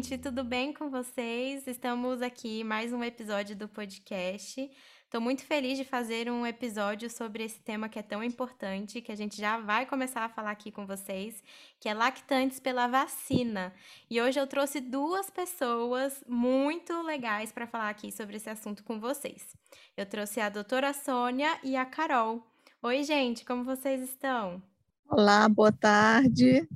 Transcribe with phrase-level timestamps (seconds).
[0.00, 1.66] gente, tudo bem com vocês?
[1.66, 4.70] Estamos aqui mais um episódio do podcast.
[5.04, 9.12] Estou muito feliz de fazer um episódio sobre esse tema que é tão importante, que
[9.12, 11.42] a gente já vai começar a falar aqui com vocês,
[11.78, 13.74] que é lactantes pela vacina.
[14.08, 18.98] E hoje eu trouxe duas pessoas muito legais para falar aqui sobre esse assunto com
[18.98, 19.54] vocês.
[19.98, 22.42] Eu trouxe a doutora Sônia e a Carol.
[22.82, 24.62] Oi, gente, como vocês estão?
[25.06, 26.66] Olá, boa tarde.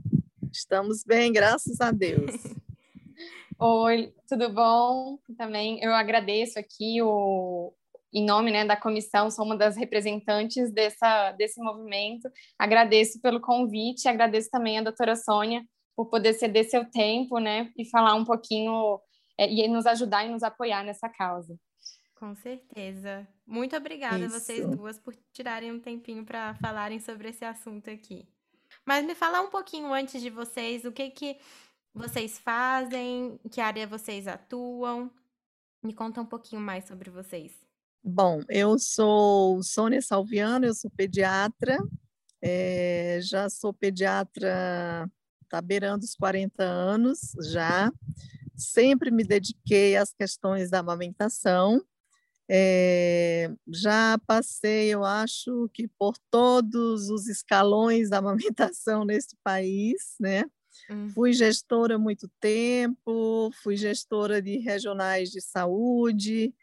[0.53, 2.35] Estamos bem, graças a Deus.
[3.59, 5.19] Oi, tudo bom?
[5.37, 7.73] Também eu agradeço aqui o,
[8.13, 12.29] em nome né, da comissão, sou uma das representantes dessa, desse movimento.
[12.59, 15.65] Agradeço pelo convite, agradeço também a doutora Sônia
[15.97, 19.01] por poder ceder seu tempo né, e falar um pouquinho
[19.39, 21.57] é, e nos ajudar e nos apoiar nessa causa.
[22.17, 23.27] Com certeza.
[23.47, 24.35] Muito obrigada Isso.
[24.35, 28.27] a vocês duas por tirarem um tempinho para falarem sobre esse assunto aqui.
[28.85, 31.37] Mas me falar um pouquinho antes de vocês, o que que
[31.95, 35.11] vocês fazem, em que área vocês atuam.
[35.83, 37.53] Me conta um pouquinho mais sobre vocês.
[38.03, 41.79] Bom, eu sou Sônia Salviano, eu sou pediatra,
[42.43, 45.11] é, já sou pediatra,
[45.43, 47.91] está beirando os 40 anos já,
[48.55, 51.83] sempre me dediquei às questões da amamentação,
[52.47, 60.45] é, já passei, eu acho que por todos os escalões da amamentação neste país, né?
[60.91, 61.09] Uhum.
[61.11, 66.55] Fui gestora há muito tempo, fui gestora de regionais de saúde,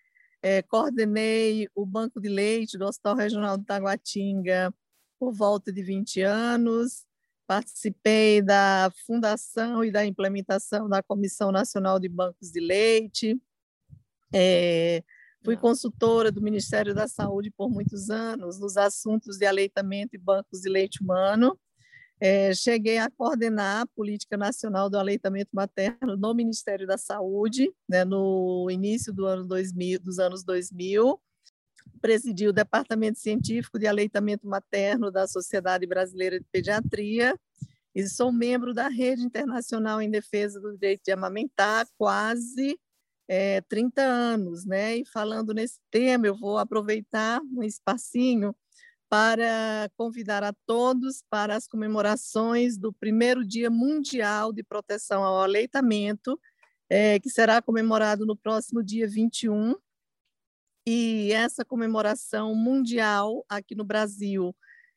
[0.41, 4.73] é, coordenei o Banco de Leite do Hospital Regional de Taguatinga
[5.19, 7.05] por volta de 20 anos,
[7.45, 13.39] participei da fundação e da implementação da Comissão Nacional de Bancos de Leite,
[14.33, 15.03] é,
[15.43, 20.61] fui consultora do Ministério da Saúde por muitos anos nos assuntos de aleitamento e bancos
[20.61, 21.59] de leite humano,
[22.21, 28.05] é, cheguei a coordenar a Política Nacional do Aleitamento Materno no Ministério da Saúde, né,
[28.05, 31.19] no início do ano 2000, dos anos 2000.
[31.99, 37.35] Presidi o Departamento Científico de Aleitamento Materno da Sociedade Brasileira de Pediatria
[37.95, 42.79] e sou membro da Rede Internacional em Defesa do Direito de Amamentar quase
[43.27, 44.97] é, 30 anos, né?
[44.97, 48.55] E falando nesse tema, eu vou aproveitar um espacinho
[49.11, 56.39] para convidar a todos para as comemorações do primeiro Dia Mundial de Proteção ao Aleitamento,
[56.89, 59.75] é, que será comemorado no próximo dia 21.
[60.87, 64.55] E essa comemoração mundial aqui no Brasil,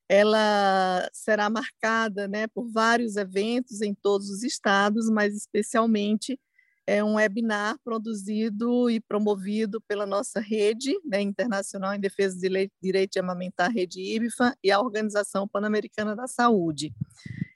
[0.09, 6.39] ela será marcada né, por vários eventos em todos os estados, mas especialmente
[6.87, 12.43] é um webinar produzido e promovido pela nossa rede né, internacional em defesa do
[12.83, 16.93] direito de amamentar, rede IBFA, e a Organização Pan-Americana da Saúde.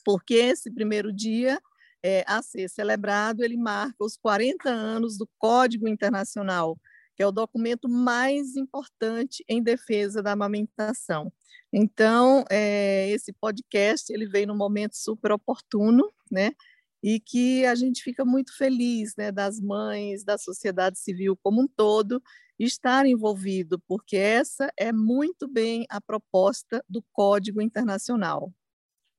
[0.04, 1.60] porque esse primeiro dia
[2.04, 6.78] é, a ser celebrado, ele marca os 40 anos do Código Internacional,
[7.16, 11.32] que é o documento mais importante em defesa da amamentação.
[11.72, 16.52] Então, é, esse podcast ele veio num momento super oportuno, né?
[17.02, 21.68] E que a gente fica muito feliz, né, das mães, da sociedade civil como um
[21.68, 22.22] todo,
[22.58, 28.52] estar envolvido, porque essa é muito bem a proposta do Código Internacional.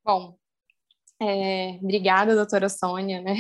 [0.04, 0.38] Bom,
[1.22, 3.36] é, obrigada, doutora Sônia, né?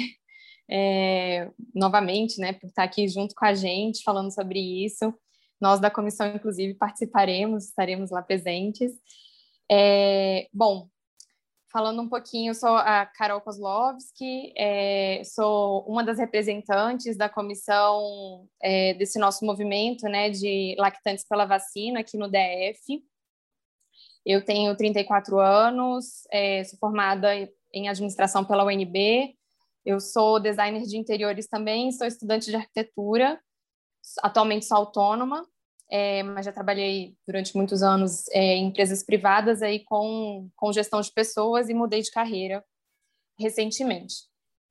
[0.67, 5.13] É, novamente, né, por estar aqui junto com a gente falando sobre isso.
[5.61, 8.91] Nós da comissão, inclusive, participaremos, estaremos lá presentes.
[9.71, 10.89] É, bom,
[11.75, 18.93] falando um pouquinho, sou a Carol Kozlovski, é, sou uma das representantes da comissão é,
[18.93, 23.03] desse nosso movimento né, de lactantes pela vacina aqui no DF.
[24.25, 27.27] Eu tenho 34 anos, é, sou formada
[27.73, 29.35] em administração pela UNB,
[29.85, 33.37] eu sou designer de interiores também, sou estudante de arquitetura,
[34.23, 35.45] atualmente sou autônoma,
[35.89, 41.01] é, mas já trabalhei durante muitos anos é, em empresas privadas aí com, com gestão
[41.01, 42.63] de pessoas e mudei de carreira
[43.39, 44.15] recentemente.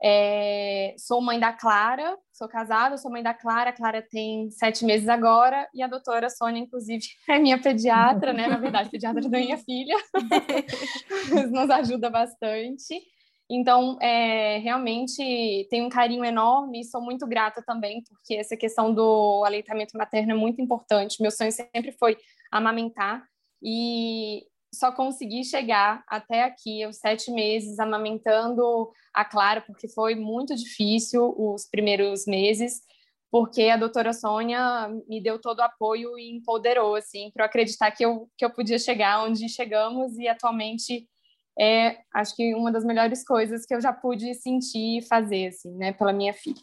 [0.02, 4.84] É, sou mãe da Clara, sou casada, sou mãe da Clara, a Clara tem sete
[4.84, 8.46] meses agora, e a doutora Sônia, inclusive, é minha pediatra, né?
[8.46, 9.96] Na verdade, pediatra da minha filha,
[11.50, 13.00] nos ajuda bastante.
[13.48, 18.92] Então, é, realmente tenho um carinho enorme e sou muito grata também, porque essa questão
[18.92, 21.20] do aleitamento materno é muito importante.
[21.20, 22.16] Meu sonho sempre foi
[22.50, 23.22] amamentar
[23.62, 30.54] e só consegui chegar até aqui, os sete meses, amamentando a Clara, porque foi muito
[30.54, 32.80] difícil os primeiros meses,
[33.30, 37.90] porque a doutora Sônia me deu todo o apoio e empoderou, assim, para eu acreditar
[37.90, 41.08] que eu, que eu podia chegar onde chegamos e atualmente
[41.58, 45.72] é, acho que uma das melhores coisas que eu já pude sentir e fazer, assim,
[45.76, 46.60] né, pela minha filha.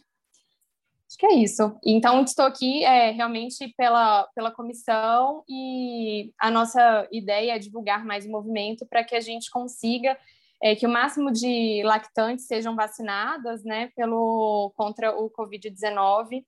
[1.07, 1.77] Acho que é isso.
[1.85, 8.25] Então, estou aqui é, realmente pela, pela comissão e a nossa ideia é divulgar mais
[8.25, 10.17] o movimento para que a gente consiga
[10.63, 16.45] é, que o máximo de lactantes sejam vacinadas né, pelo, contra o Covid-19,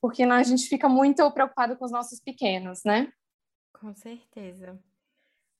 [0.00, 3.10] porque a gente fica muito preocupado com os nossos pequenos, né?
[3.72, 4.78] Com certeza.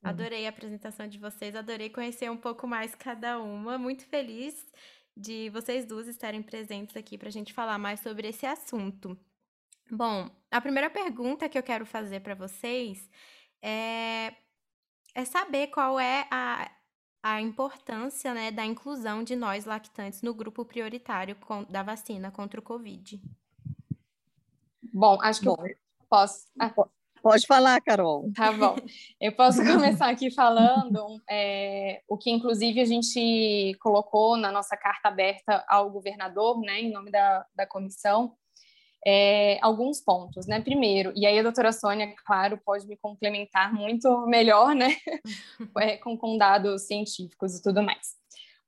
[0.03, 3.77] Adorei a apresentação de vocês, adorei conhecer um pouco mais cada uma.
[3.77, 4.67] Muito feliz
[5.15, 9.19] de vocês duas estarem presentes aqui para a gente falar mais sobre esse assunto.
[9.91, 13.11] Bom, a primeira pergunta que eu quero fazer para vocês
[13.61, 14.35] é,
[15.15, 16.71] é saber qual é a,
[17.23, 22.59] a importância né, da inclusão de nós lactantes no grupo prioritário com, da vacina contra
[22.59, 23.21] o Covid.
[24.95, 25.77] Bom, acho que Bom, eu
[26.09, 26.47] posso.
[26.59, 26.73] Ah.
[27.23, 28.31] Pode falar, Carol.
[28.35, 28.77] Tá bom.
[29.21, 35.09] Eu posso começar aqui falando é, o que, inclusive, a gente colocou na nossa carta
[35.09, 38.35] aberta ao governador, né, em nome da, da comissão,
[39.07, 40.61] é, alguns pontos, né?
[40.61, 44.95] Primeiro, e aí a doutora Sônia, claro, pode me complementar muito melhor, né,
[45.79, 48.20] é, com, com dados científicos e tudo mais.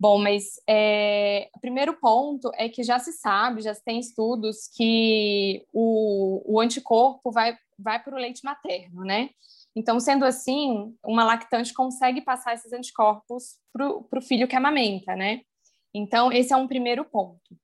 [0.02, 4.66] Bom, mas é, o primeiro ponto é que já se sabe, já se tem estudos
[4.75, 9.31] que o, o anticorpo vai vai para o leite materno, né?
[9.76, 15.43] Então, sendo assim, uma lactante consegue passar esses anticorpos para o filho que amamenta, né?
[15.94, 17.56] Então, esse é um primeiro ponto.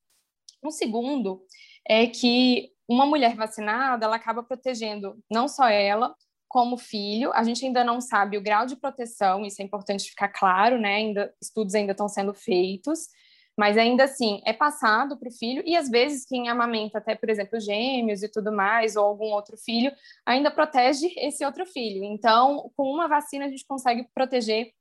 [0.62, 1.42] Um segundo
[1.88, 6.14] é que uma mulher vacinada, ela acaba protegendo não só ela,
[6.48, 7.32] como filho.
[7.34, 10.94] A gente ainda não sabe o grau de proteção, isso é importante ficar claro, né?
[10.96, 13.08] Ainda, estudos ainda estão sendo feitos,
[13.56, 17.28] mas ainda assim é passado para o filho e às vezes quem amamenta até, por
[17.28, 19.92] exemplo, gêmeos e tudo mais ou algum outro filho
[20.24, 22.04] ainda protege esse outro filho.
[22.04, 24.72] Então, com uma vacina a gente consegue proteger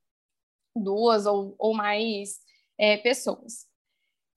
[0.76, 2.40] duas ou, ou mais
[2.78, 3.66] é, pessoas.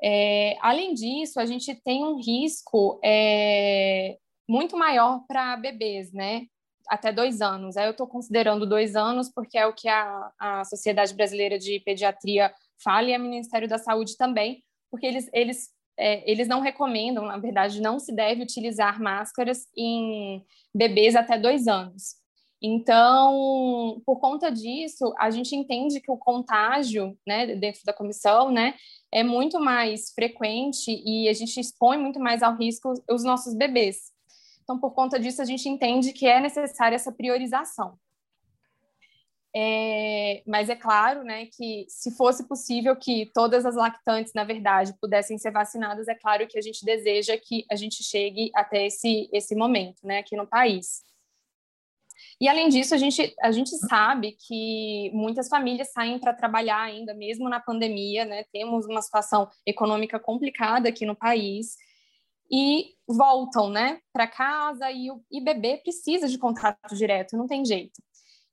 [0.02, 4.16] É, além disso, a gente tem um risco é,
[4.48, 6.46] muito maior para bebês, né?
[6.90, 7.76] Até dois anos.
[7.76, 11.78] Aí eu estou considerando dois anos porque é o que a, a Sociedade Brasileira de
[11.80, 12.52] Pediatria
[12.82, 17.38] fala e a Ministério da Saúde também, porque eles, eles, é, eles não recomendam, na
[17.38, 20.44] verdade, não se deve utilizar máscaras em
[20.74, 22.18] bebês até dois anos.
[22.60, 28.74] Então, por conta disso, a gente entende que o contágio, né, dentro da comissão, né,
[29.12, 34.12] é muito mais frequente e a gente expõe muito mais ao risco os nossos bebês.
[34.70, 37.98] Então, por conta disso, a gente entende que é necessária essa priorização.
[39.52, 44.94] É, mas é claro, né, que se fosse possível que todas as lactantes, na verdade,
[45.00, 49.28] pudessem ser vacinadas, é claro que a gente deseja que a gente chegue até esse,
[49.32, 51.02] esse momento, né, aqui no país.
[52.40, 57.12] E além disso, a gente, a gente sabe que muitas famílias saem para trabalhar ainda,
[57.12, 58.44] mesmo na pandemia, né?
[58.52, 61.76] Temos uma situação econômica complicada aqui no país
[62.50, 67.64] e voltam, né, para casa e o e bebê precisa de contato direto, não tem
[67.64, 68.00] jeito.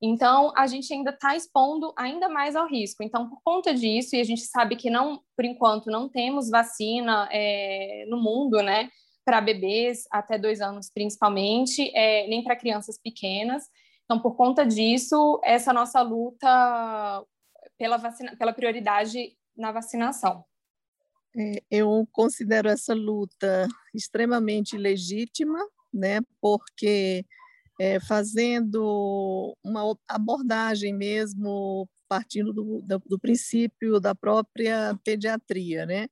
[0.01, 3.04] Então, a gente ainda está expondo ainda mais ao risco.
[3.04, 7.27] Então, por conta disso, e a gente sabe que não, por enquanto, não temos vacina
[7.32, 8.89] é, no mundo, né,
[9.25, 13.63] para bebês até dois anos, principalmente, é, nem para crianças pequenas.
[14.06, 17.25] Então, por conta disso, essa nossa luta
[17.77, 20.46] pela, vacina, pela prioridade na vacinação.
[21.38, 25.60] É, eu considero essa luta extremamente legítima,
[25.94, 27.25] né, porque
[27.79, 36.08] é, fazendo uma abordagem mesmo partindo do, do, do, princípio da própria pediatria, né?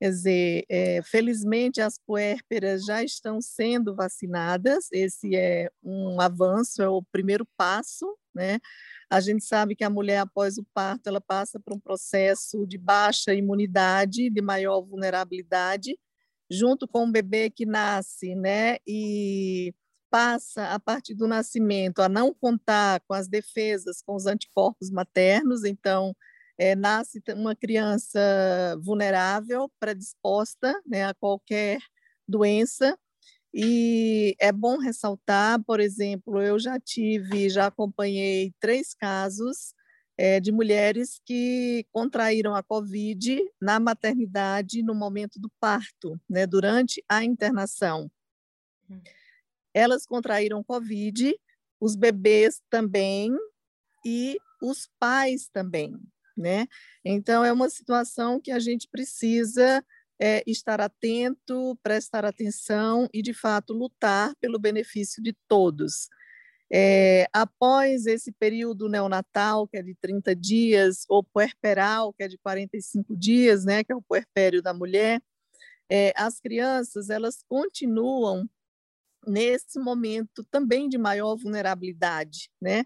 [0.00, 6.88] Quer dizer, é, felizmente as puérperas já estão sendo vacinadas, esse é um avanço, é
[6.88, 8.58] o primeiro passo, né?
[9.12, 12.78] A gente sabe que a mulher, após o parto, ela passa por um processo de
[12.78, 15.98] baixa imunidade, de maior vulnerabilidade,
[16.50, 18.78] junto com o bebê que nasce, né?
[18.86, 19.74] E
[20.10, 25.62] passa, a partir do nascimento, a não contar com as defesas, com os anticorpos maternos,
[25.66, 26.16] então,
[26.56, 28.18] é, nasce uma criança
[28.82, 31.80] vulnerável, predisposta né, a qualquer
[32.26, 32.98] doença,
[33.54, 39.74] e é bom ressaltar, por exemplo, eu já tive, já acompanhei três casos
[40.16, 47.02] é, de mulheres que contraíram a Covid na maternidade no momento do parto, né, durante
[47.08, 48.10] a internação.
[48.90, 49.00] Hum
[49.74, 51.34] elas contraíram Covid,
[51.80, 53.34] os bebês também,
[54.04, 55.98] e os pais também,
[56.36, 56.66] né?
[57.04, 59.84] Então, é uma situação que a gente precisa
[60.20, 66.08] é, estar atento, prestar atenção e, de fato, lutar pelo benefício de todos.
[66.72, 72.38] É, após esse período neonatal, que é de 30 dias, ou puerperal, que é de
[72.38, 75.20] 45 dias, né, que é o puerpério da mulher,
[75.90, 78.48] é, as crianças elas continuam
[79.26, 82.84] nesse momento também de maior vulnerabilidade, né?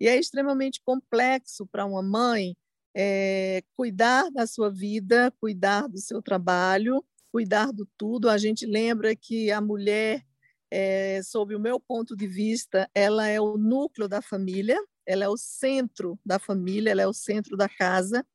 [0.00, 2.56] E é extremamente complexo para uma mãe
[2.98, 8.30] é, cuidar da sua vida, cuidar do seu trabalho, cuidar do tudo.
[8.30, 10.24] A gente lembra que a mulher,
[10.70, 15.28] é, sob o meu ponto de vista, ela é o núcleo da família, ela é
[15.28, 18.26] o centro da família, ela é o centro da casa.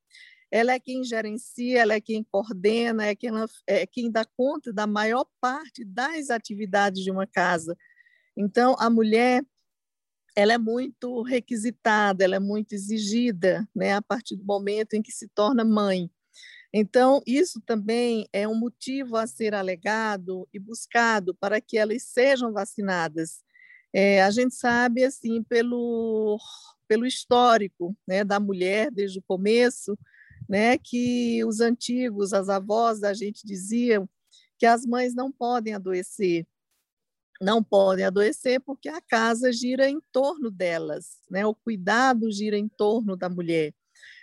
[0.51, 3.31] Ela é quem gerencia, ela é quem coordena, é quem,
[3.65, 7.75] é quem dá conta da maior parte das atividades de uma casa.
[8.37, 9.43] Então, a mulher
[10.35, 15.11] ela é muito requisitada, ela é muito exigida, né, a partir do momento em que
[15.11, 16.09] se torna mãe.
[16.73, 22.53] Então, isso também é um motivo a ser alegado e buscado para que elas sejam
[22.53, 23.43] vacinadas.
[23.93, 26.39] É, a gente sabe, assim, pelo,
[26.87, 29.97] pelo histórico né, da mulher desde o começo,
[30.47, 34.09] né, que os antigos, as avós da gente diziam
[34.57, 36.45] que as mães não podem adoecer,
[37.41, 41.45] não podem adoecer porque a casa gira em torno delas, né?
[41.45, 43.73] O cuidado gira em torno da mulher.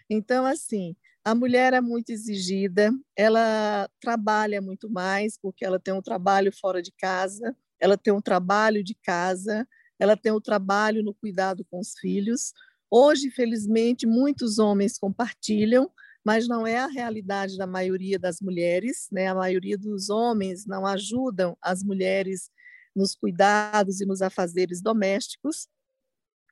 [0.09, 0.95] Então, assim,
[1.25, 6.81] a mulher é muito exigida, ela trabalha muito mais porque ela tem um trabalho fora
[6.81, 9.67] de casa, ela tem um trabalho de casa,
[9.99, 12.53] ela tem o um trabalho no cuidado com os filhos.
[12.89, 15.91] Hoje, felizmente, muitos homens compartilham,
[16.25, 19.27] mas não é a realidade da maioria das mulheres, né?
[19.27, 22.51] A maioria dos homens não ajudam as mulheres
[22.99, 25.69] nos cuidados e nos afazeres domésticos.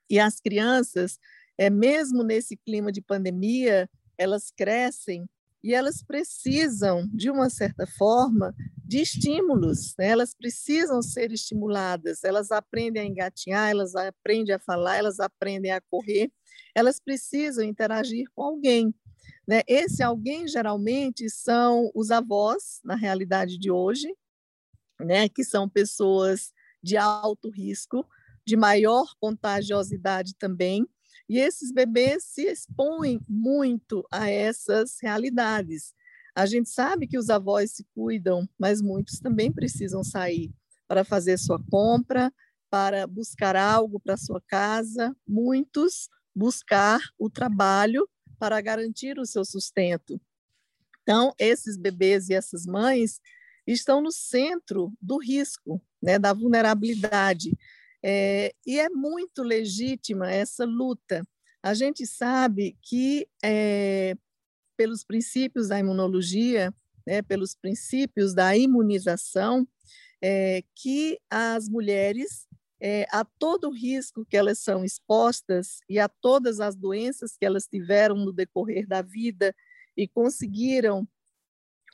[0.09, 1.19] E as crianças,
[1.57, 5.27] é, mesmo nesse clima de pandemia, elas crescem
[5.63, 10.07] e elas precisam, de uma certa forma, de estímulos, né?
[10.07, 15.81] elas precisam ser estimuladas, elas aprendem a engatinhar, elas aprendem a falar, elas aprendem a
[15.81, 16.31] correr,
[16.73, 18.95] elas precisam interagir com alguém.
[19.45, 19.61] Né?
[19.67, 24.07] Esse alguém, geralmente, são os avós, na realidade de hoje,
[24.99, 26.51] né, que são pessoas
[26.81, 28.05] de alto risco,
[28.45, 30.87] de maior contagiosidade também,
[31.29, 35.93] e esses bebês se expõem muito a essas realidades.
[36.33, 40.53] A gente sabe que os avós se cuidam, mas muitos também precisam sair
[40.87, 42.31] para fazer sua compra,
[42.69, 48.07] para buscar algo para sua casa, muitos buscar o trabalho
[48.39, 50.21] para garantir o seu sustento.
[51.01, 53.19] Então, esses bebês e essas mães
[53.71, 57.51] estão no centro do risco, né, da vulnerabilidade.
[58.03, 61.27] É, e é muito legítima essa luta.
[61.61, 64.15] A gente sabe que, é,
[64.77, 66.73] pelos princípios da imunologia,
[67.05, 69.67] né, pelos princípios da imunização,
[70.21, 72.47] é, que as mulheres,
[72.79, 77.45] é, a todo o risco que elas são expostas e a todas as doenças que
[77.45, 79.53] elas tiveram no decorrer da vida
[79.95, 81.07] e conseguiram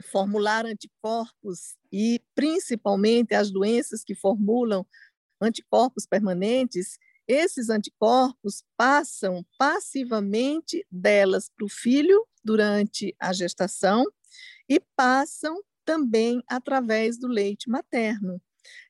[0.02, 4.86] formular anticorpos e, principalmente, as doenças que formulam
[5.42, 6.98] anticorpos permanentes,
[7.28, 14.06] esses anticorpos passam passivamente delas para o filho durante a gestação
[14.68, 18.42] e passam também através do leite materno.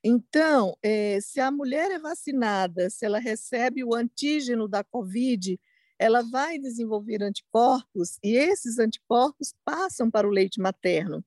[0.04, 5.60] Então, eh, se a mulher é vacinada, se ela recebe o antígeno da COVID,
[6.04, 11.24] ela vai desenvolver anticorpos e esses anticorpos passam para o leite materno.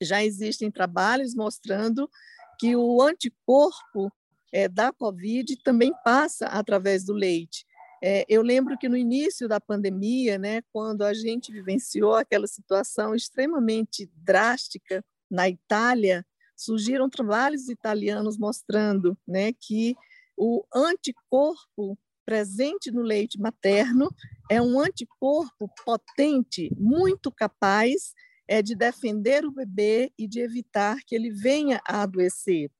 [0.00, 2.08] Já existem trabalhos mostrando
[2.56, 4.08] que o anticorpo
[4.52, 7.66] é, da COVID também passa através do leite.
[8.00, 13.12] É, eu lembro que no início da pandemia, né, quando a gente vivenciou aquela situação
[13.12, 16.24] extremamente drástica na Itália,
[16.56, 19.96] surgiram trabalhos italianos mostrando né, que
[20.36, 21.98] o anticorpo
[22.30, 24.08] presente no leite materno
[24.48, 28.14] é um anticorpo potente, muito capaz
[28.46, 32.70] é, de defender o bebê e de evitar que ele venha a adoecer.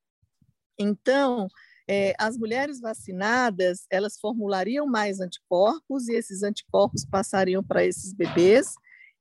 [0.78, 1.48] Então,
[1.88, 8.74] é, as mulheres vacinadas, elas formulariam mais anticorpos e esses anticorpos passariam para esses bebês,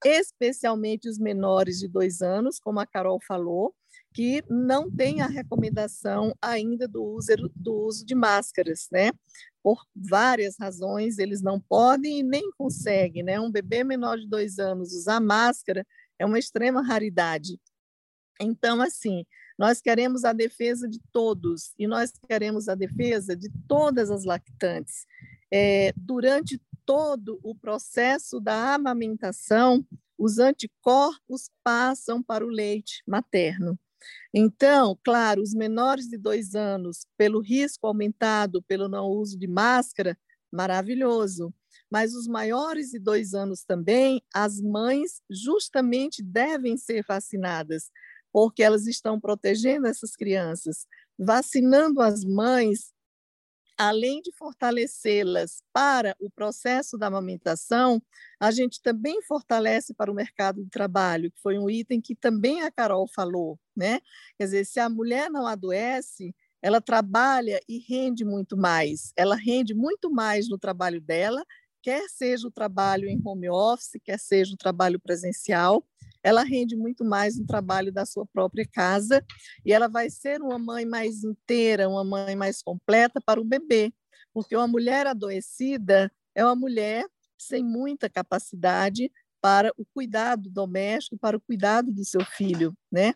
[0.06, 3.74] especialmente os menores de dois anos, como a Carol falou,
[4.14, 9.12] que não tem a recomendação ainda do uso, do uso de máscaras, né?
[9.64, 13.40] Por várias razões, eles não podem e nem conseguem, né?
[13.40, 15.86] Um bebê menor de dois anos usar máscara
[16.18, 17.60] é uma extrema raridade.
[18.42, 19.26] Então, assim,
[19.58, 25.06] nós queremos a defesa de todos e nós queremos a defesa de todas as lactantes.
[25.52, 29.86] é, durante todo o processo da amamentação,
[30.18, 33.78] os anticorpos passam para o leite materno.
[34.34, 40.18] Então, claro, os menores de dois anos, pelo risco aumentado pelo não uso de máscara,
[40.52, 41.54] maravilhoso.
[41.90, 47.90] Mas os maiores de dois anos também, as mães justamente devem ser vacinadas,
[48.32, 50.86] porque elas estão protegendo essas crianças.
[51.18, 52.94] Vacinando as mães,
[53.80, 58.02] além de fortalecê-las para o processo da amamentação,
[58.40, 62.62] a gente também fortalece para o mercado de trabalho, que foi um item que também
[62.64, 64.02] a Carol falou, né?
[64.38, 69.14] Quer dizer, se a mulher não adoece, ela trabalha e rende muito mais.
[69.16, 71.44] Ela rende muito mais no trabalho dela,
[71.82, 75.86] quer seja o trabalho em home office, quer seja o trabalho presencial,
[76.24, 79.26] ela rende muito mais no trabalho da sua própria casa
[79.66, 83.94] e ela vai ser uma mãe mais inteira, uma mãe mais completa para o bebê,
[84.34, 87.06] porque uma mulher adoecida é uma mulher
[87.38, 93.14] sem muita capacidade para o cuidado doméstico, para o cuidado do seu filho, né?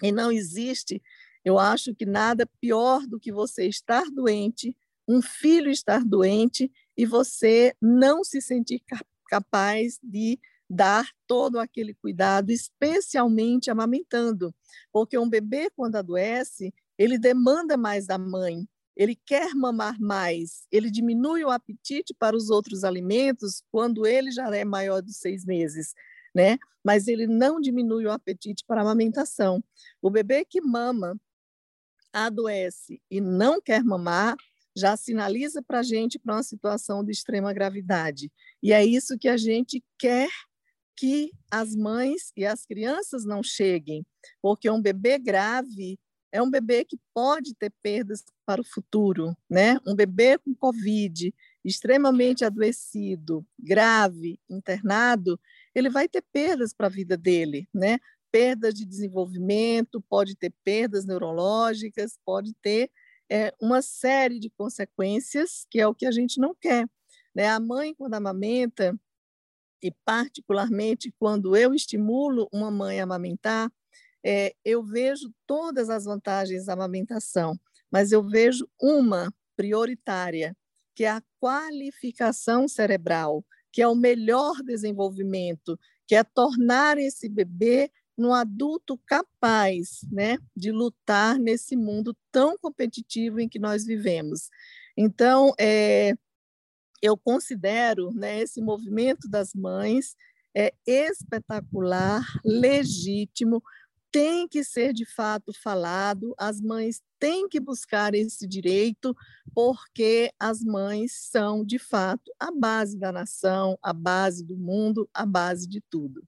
[0.00, 1.02] E não existe
[1.44, 4.76] eu acho que nada pior do que você estar doente,
[5.10, 8.80] um filho estar doente e você não se sentir
[9.28, 10.38] capaz de
[10.68, 14.54] dar todo aquele cuidado, especialmente amamentando,
[14.92, 20.90] porque um bebê quando adoece, ele demanda mais da mãe, ele quer mamar mais, ele
[20.90, 25.92] diminui o apetite para os outros alimentos quando ele já é maior de seis meses,
[26.32, 26.56] né?
[26.84, 29.62] Mas ele não diminui o apetite para a amamentação.
[30.00, 31.18] O bebê que mama
[32.12, 34.36] adoece e não quer mamar,
[34.80, 38.32] já sinaliza para a gente para uma situação de extrema gravidade.
[38.62, 40.28] E é isso que a gente quer
[40.96, 44.04] que as mães e as crianças não cheguem,
[44.42, 45.98] porque um bebê grave
[46.32, 49.78] é um bebê que pode ter perdas para o futuro, né?
[49.86, 55.40] Um bebê com Covid, extremamente adoecido, grave, internado,
[55.74, 57.98] ele vai ter perdas para a vida dele, né?
[58.30, 62.90] perdas de desenvolvimento, pode ter perdas neurológicas, pode ter
[63.30, 66.86] é, uma série de consequências, que é o que a gente não quer.
[67.34, 67.48] Né?
[67.48, 68.98] A mãe, quando amamenta,
[69.82, 73.72] e particularmente quando eu estimulo uma mãe a amamentar,
[74.22, 77.58] é, eu vejo todas as vantagens da amamentação,
[77.90, 80.54] mas eu vejo uma prioritária,
[80.94, 87.90] que é a qualificação cerebral, que é o melhor desenvolvimento, que é tornar esse bebê
[88.20, 94.50] no adulto capaz né, de lutar nesse mundo tão competitivo em que nós vivemos.
[94.94, 96.12] Então, é,
[97.00, 100.14] eu considero né, esse movimento das mães
[100.54, 103.62] é, espetacular, legítimo,
[104.12, 109.16] tem que ser de fato falado, as mães têm que buscar esse direito,
[109.54, 115.24] porque as mães são, de fato, a base da nação, a base do mundo, a
[115.24, 116.22] base de tudo.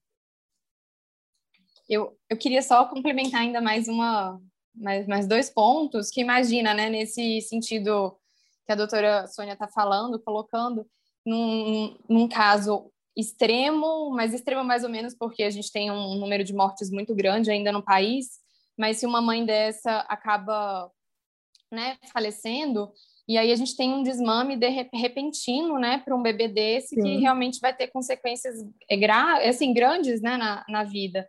[1.89, 4.41] Eu, eu queria só complementar ainda mais uma,
[4.75, 8.17] mais, mais dois pontos que imagina, né, nesse sentido
[8.65, 10.87] que a doutora Sônia está falando, colocando
[11.27, 16.43] num, num caso extremo, mas extremo mais ou menos porque a gente tem um número
[16.45, 18.41] de mortes muito grande ainda no país,
[18.77, 20.91] mas se uma mãe dessa acaba
[21.71, 22.91] né, falecendo,
[23.29, 27.03] e aí a gente tem um desmame de repentino, né, para um bebê desse Sim.
[27.03, 28.55] que realmente vai ter consequências
[28.89, 31.29] é, gra assim, grandes, né, na, na vida.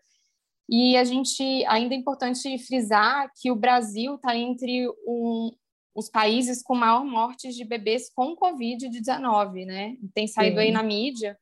[0.69, 5.51] E a gente ainda é importante frisar que o Brasil está entre um,
[5.93, 9.97] os países com maior mortes de bebês com Covid-19, né?
[10.13, 10.63] Tem saído Sim.
[10.63, 11.37] aí na mídia.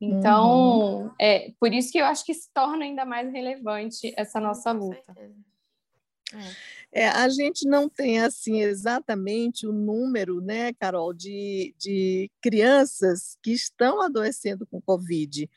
[0.00, 1.10] Então, uhum.
[1.20, 5.14] é por isso que eu acho que se torna ainda mais relevante essa nossa luta.
[6.90, 13.52] É, a gente não tem assim exatamente o número, né, Carol, de, de crianças que
[13.52, 15.48] estão adoecendo com Covid.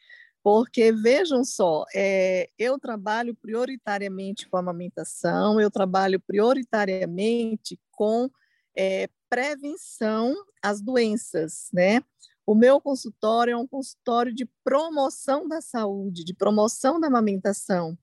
[0.46, 8.30] Porque, vejam só, é, eu trabalho prioritariamente com amamentação, eu trabalho prioritariamente com
[8.78, 12.00] é, prevenção às doenças, né?
[12.46, 17.98] O meu consultório é um consultório de promoção da saúde, de promoção da amamentação.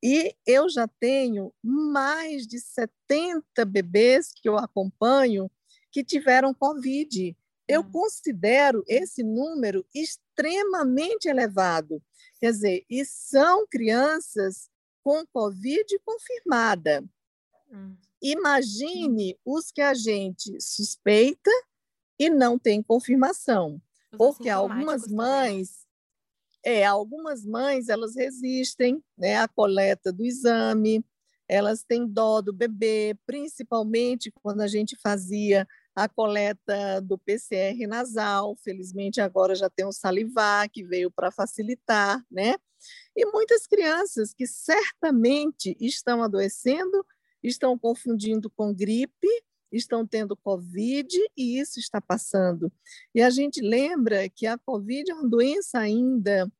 [0.00, 5.50] E eu já tenho mais de 70 bebês que eu acompanho
[5.90, 7.90] que tiveram Covid eu hum.
[7.90, 10.23] considero esse número extremamente
[11.28, 12.02] elevado.
[12.40, 14.68] Quer dizer, e são crianças
[15.02, 17.04] com Covid confirmada.
[17.70, 17.96] Hum.
[18.22, 21.50] Imagine os que a gente suspeita
[22.18, 23.80] e não tem confirmação.
[24.12, 25.86] Os porque algumas mães,
[26.64, 31.04] é, algumas mães, elas resistem né, à coleta do exame,
[31.48, 38.56] elas têm dó do bebê, principalmente quando a gente fazia a coleta do PCR nasal,
[38.56, 42.56] felizmente agora já tem o salivar que veio para facilitar, né?
[43.16, 47.06] E muitas crianças que certamente estão adoecendo,
[47.42, 49.28] estão confundindo com gripe,
[49.70, 52.72] estão tendo Covid e isso está passando.
[53.14, 56.50] E a gente lembra que a Covid é uma doença ainda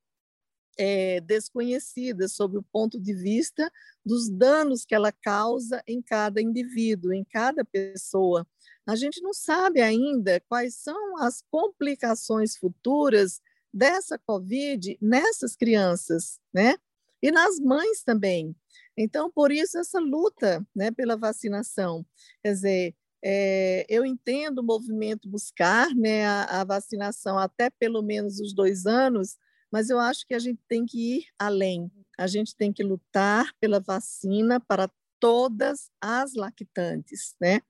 [0.76, 3.70] é, desconhecida sob o ponto de vista
[4.04, 8.46] dos danos que ela causa em cada indivíduo, em cada pessoa.
[8.86, 13.40] A gente não sabe ainda quais são as complicações futuras
[13.72, 16.76] dessa Covid nessas crianças, né?
[17.22, 18.54] E nas mães também.
[18.96, 22.06] Então, por isso, essa luta né, pela vacinação.
[22.42, 28.38] Quer dizer, é, eu entendo o movimento buscar né, a, a, vacinação até pelo menos
[28.38, 29.38] os dois anos,
[29.72, 31.90] mas eu acho que a gente tem que ir além.
[32.18, 34.88] A gente tem que lutar pela vacina para
[35.24, 37.62] todas as lactantes, né?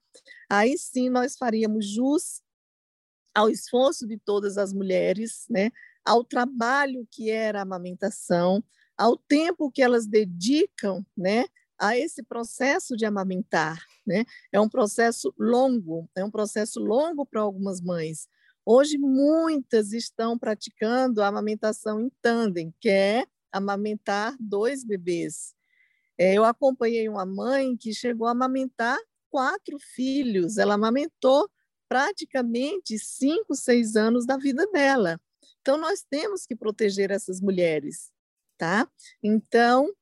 [0.50, 2.42] Aí sim nós faríamos jus
[3.32, 5.70] ao esforço de todas as mulheres, né?
[6.04, 8.60] Ao trabalho que era a amamentação,
[8.98, 11.44] ao tempo que elas dedicam, né?
[11.78, 14.24] a esse processo de amamentar, né?
[14.52, 18.28] É um processo longo, é um processo longo para algumas mães.
[18.66, 25.54] Hoje muitas estão praticando a amamentação em tandem, que é amamentar dois bebês.
[26.18, 28.98] É, eu acompanhei uma mãe que chegou a amamentar
[29.30, 30.58] quatro filhos.
[30.58, 31.48] Ela amamentou
[31.88, 35.20] praticamente cinco, seis anos da vida dela.
[35.60, 38.12] Então nós temos que proteger essas mulheres,
[38.56, 38.88] tá?
[39.22, 39.92] Então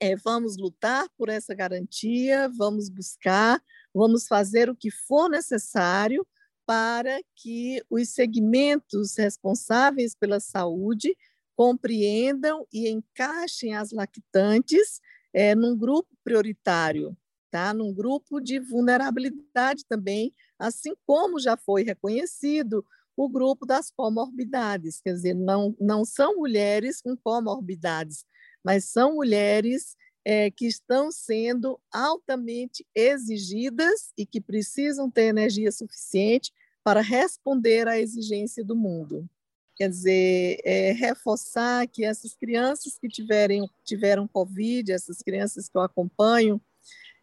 [0.00, 6.26] é, vamos lutar por essa garantia, vamos buscar, vamos fazer o que for necessário
[6.66, 11.16] para que os segmentos responsáveis pela saúde
[11.56, 15.00] compreendam e encaixem as lactantes
[15.34, 17.16] é, num grupo prioritário,
[17.50, 17.74] tá?
[17.74, 25.12] num grupo de vulnerabilidade também, assim como já foi reconhecido o grupo das comorbidades, quer
[25.12, 28.24] dizer, não, não são mulheres com comorbidades,
[28.64, 36.52] mas são mulheres é, que estão sendo altamente exigidas e que precisam ter energia suficiente
[36.82, 39.28] para responder à exigência do mundo.
[39.76, 45.82] Quer dizer, é, reforçar que essas crianças que tiverem, tiveram Covid, essas crianças que eu
[45.82, 46.60] acompanho,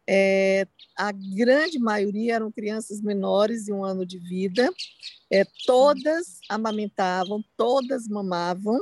[0.06, 4.70] é, a grande maioria eram crianças menores de um ano de vida,
[5.30, 8.78] é, todas amamentavam, todas mamavam,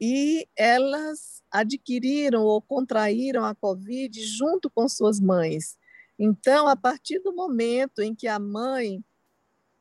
[0.00, 5.76] e elas adquiriram ou contraíram a Covid junto com suas mães.
[6.18, 9.02] Então, a partir do momento em que a mãe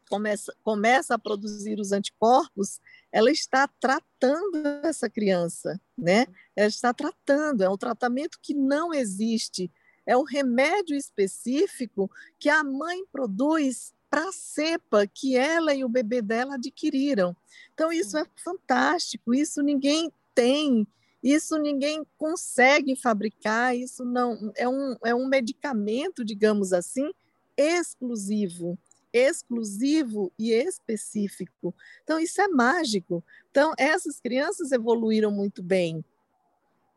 [0.10, 2.80] começa, começa a produzir os anticorpos,
[3.12, 6.26] ela está tratando essa criança, né?
[6.56, 9.72] Ela está tratando, é um tratamento que não existe,
[10.06, 15.90] é o remédio específico que a mãe produz para a cepa que ela e o
[15.90, 17.36] bebê dela adquiriram.
[17.74, 20.86] Então, isso é fantástico, isso ninguém tem,
[21.24, 27.10] isso ninguém consegue fabricar, isso não é um, é um medicamento, digamos assim,
[27.56, 28.78] exclusivo,
[29.14, 31.74] exclusivo e específico.
[32.04, 33.24] Então, isso é mágico.
[33.50, 36.04] Então, essas crianças evoluíram muito bem,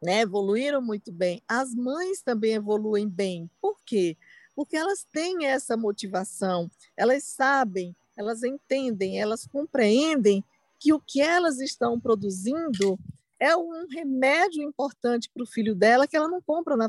[0.03, 0.21] né?
[0.21, 1.43] Evoluíram muito bem.
[1.49, 3.51] As mães também evoluem bem.
[3.61, 4.17] Por quê?
[4.55, 10.45] porque elas têm essa motivação, elas sabem, elas entendem, elas compreendem
[10.79, 12.99] que o que elas estão produzindo
[13.41, 16.89] é um remédio importante para o filho dela que ela não compra na,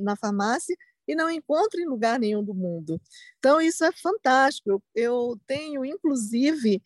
[0.00, 3.00] na farmácia e não encontra em lugar nenhum do mundo.
[3.38, 4.70] Então, isso é fantástico.
[4.70, 6.82] Eu, eu tenho, inclusive,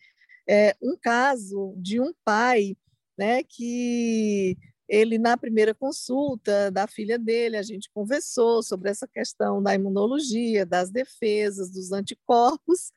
[0.47, 2.75] é, um caso de um pai
[3.17, 9.61] né, que ele, na primeira consulta da filha dele, a gente conversou sobre essa questão
[9.61, 12.91] da imunologia, das defesas, dos anticorpos.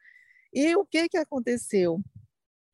[0.52, 2.00] E o que, que aconteceu?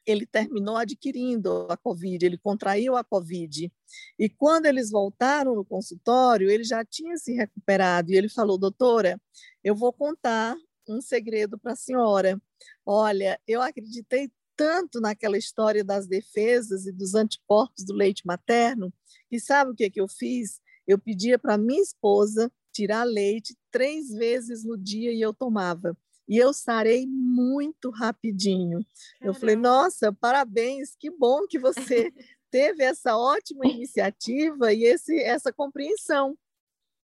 [0.09, 3.71] Ele terminou adquirindo a Covid, ele contraiu a Covid.
[4.19, 8.11] E quando eles voltaram no consultório, ele já tinha se recuperado.
[8.11, 9.21] E ele falou: Doutora,
[9.63, 10.57] eu vou contar
[10.89, 12.41] um segredo para a senhora.
[12.87, 18.93] Olha, eu acreditei tanto naquela história das defesas e dos anticorpos do leite materno,
[19.31, 20.61] que sabe o que, que eu fiz?
[20.87, 25.97] Eu pedia para minha esposa tirar leite três vezes no dia e eu tomava.
[26.29, 28.85] E eu sarei muito rapidinho.
[29.19, 29.23] Caramba.
[29.23, 32.13] Eu falei, nossa, parabéns, que bom que você
[32.51, 36.37] teve essa ótima iniciativa e esse, essa compreensão.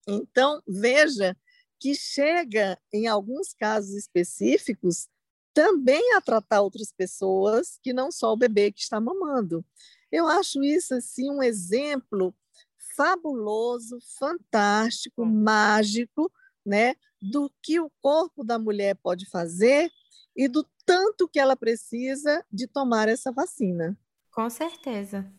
[0.08, 1.36] Então, veja
[1.78, 5.08] que chega, em alguns casos específicos,
[5.54, 9.64] também a tratar outras pessoas que não só o bebê que está mamando.
[10.10, 12.34] Eu acho isso assim um exemplo
[12.96, 16.30] fabuloso, fantástico, mágico,
[16.64, 19.90] né, do que o corpo da mulher pode fazer
[20.36, 23.96] e do tanto que ela precisa de tomar essa vacina.
[24.30, 25.30] Com certeza.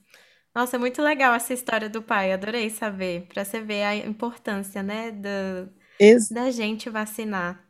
[0.55, 5.11] Nossa, muito legal essa história do pai, adorei saber, para você ver a importância, né,
[5.11, 7.67] do, Ex da gente vacinar.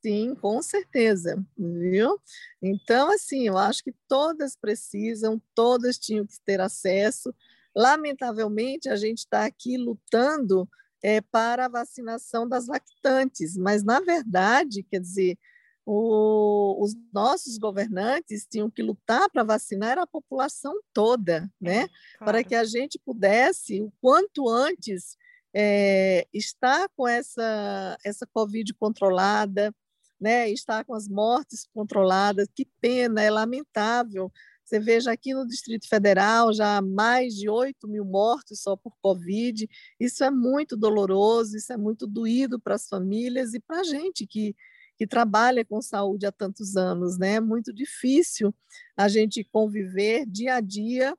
[0.00, 2.20] Sim, com certeza, viu?
[2.60, 7.34] Então, assim, eu acho que todas precisam, todas tinham que ter acesso.
[7.74, 10.68] Lamentavelmente, a gente está aqui lutando
[11.04, 15.38] é, para a vacinação das lactantes, mas, na verdade, quer dizer,
[15.84, 21.88] o, os nossos governantes tinham que lutar para vacinar a população toda, né?
[21.88, 22.24] Claro.
[22.24, 25.18] Para que a gente pudesse, o quanto antes,
[25.52, 29.74] é, estar com essa, essa Covid controlada,
[30.18, 30.48] né?
[30.48, 32.48] estar com as mortes controladas.
[32.54, 34.32] Que pena, é lamentável.
[34.64, 39.68] Você veja aqui no Distrito Federal já mais de 8 mil mortos só por Covid.
[40.00, 44.26] Isso é muito doloroso, isso é muito doído para as famílias e para a gente
[44.26, 44.54] que
[44.96, 47.34] que trabalha com saúde há tantos anos, né?
[47.34, 48.54] É muito difícil
[48.96, 51.16] a gente conviver dia a dia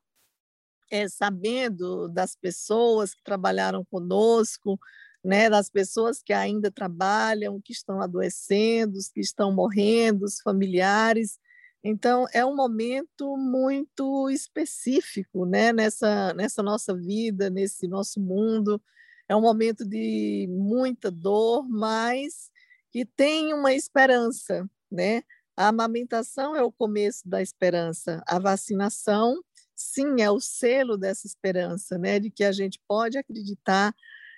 [0.90, 4.78] é, sabendo das pessoas que trabalharam conosco,
[5.24, 11.38] né, das pessoas que ainda trabalham, que estão adoecendo, que estão morrendo, os familiares.
[11.88, 18.82] Então, é um momento muito específico né, nessa, nessa nossa vida, nesse nosso mundo.
[19.28, 22.50] É um momento de muita dor, mas
[22.90, 25.22] que tem uma esperança, né?
[25.56, 29.40] A amamentação é o começo da esperança, a vacinação,
[29.74, 32.18] sim, é o selo dessa esperança, né?
[32.18, 33.94] De que a gente pode acreditar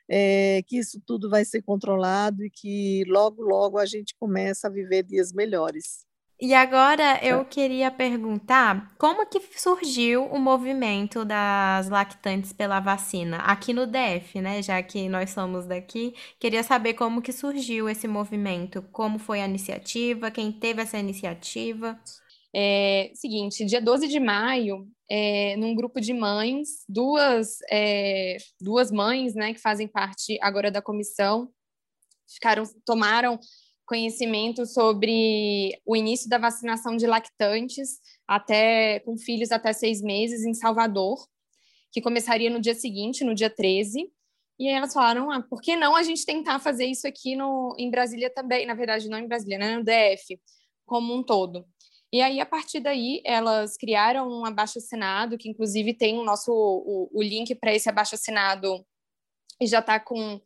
[0.06, 4.70] é, que isso tudo vai ser controlado e que logo, logo a gente começa a
[4.70, 6.07] viver dias melhores.
[6.40, 13.72] E agora eu queria perguntar como que surgiu o movimento das lactantes pela vacina aqui
[13.72, 14.62] no DF, né?
[14.62, 19.48] Já que nós somos daqui, queria saber como que surgiu esse movimento, como foi a
[19.48, 21.98] iniciativa, quem teve essa iniciativa.
[22.54, 29.34] É, seguinte, dia 12 de maio, é, num grupo de mães, duas, é, duas mães,
[29.34, 31.50] né, que fazem parte agora da comissão,
[32.28, 33.40] ficaram, tomaram
[33.88, 40.52] conhecimento sobre o início da vacinação de lactantes até com filhos até seis meses em
[40.52, 41.26] Salvador,
[41.90, 44.12] que começaria no dia seguinte, no dia 13.
[44.58, 47.74] E aí elas falaram, ah, por que não a gente tentar fazer isso aqui no,
[47.78, 48.66] em Brasília também?
[48.66, 49.76] Na verdade, não em Brasília, né?
[49.76, 50.38] no DF,
[50.84, 51.64] como um todo.
[52.12, 57.08] E aí, a partir daí, elas criaram um abaixo-assinado, que inclusive tem o nosso o,
[57.12, 58.84] o link para esse abaixo-assinado
[59.60, 60.40] e já está com